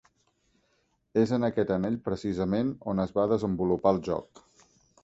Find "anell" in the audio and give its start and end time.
1.75-1.99